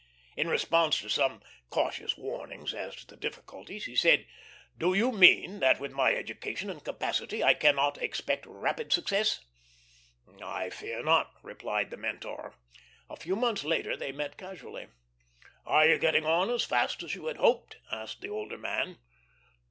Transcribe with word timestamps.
In 0.35 0.47
response 0.47 0.99
to 1.01 1.09
some 1.09 1.43
cautious 1.69 2.17
warning 2.17 2.67
as 2.75 2.95
to 2.95 3.05
the 3.05 3.15
difficulties, 3.15 3.85
he 3.85 3.95
said: 3.95 4.25
"Do 4.75 4.95
you 4.95 5.11
mean 5.11 5.59
that 5.59 5.79
with 5.79 5.91
my 5.91 6.15
education 6.15 6.71
and 6.71 6.83
capacity 6.83 7.43
I 7.43 7.53
cannot 7.53 7.99
expect 8.01 8.47
rapid 8.47 8.91
success?" 8.91 9.45
"I 10.43 10.71
fear 10.71 11.03
not," 11.03 11.31
replied 11.43 11.91
the 11.91 11.97
mentor. 11.97 12.55
A 13.11 13.15
few 13.15 13.35
months 13.35 13.63
later 13.63 13.95
they 13.95 14.11
met 14.11 14.39
casually. 14.39 14.87
"Are 15.67 15.87
you 15.87 15.99
getting 15.99 16.25
on 16.25 16.49
as 16.49 16.63
fast 16.63 17.03
as 17.03 17.13
you 17.13 17.27
had 17.27 17.37
hoped?" 17.37 17.77
asked 17.91 18.21
the 18.21 18.29
older 18.29 18.57
man. 18.57 18.97